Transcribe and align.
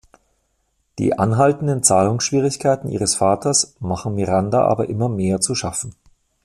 Die 0.97 1.19
anhaltenden 1.19 1.83
Zahlungsschwierigkeiten 1.83 2.89
ihres 2.89 3.13
Vaters 3.17 3.75
machen 3.79 4.15
Miranda 4.15 4.63
aber 4.65 4.89
immer 4.89 5.09
mehr 5.09 5.41
zu 5.41 5.53
schaffen. 5.53 5.93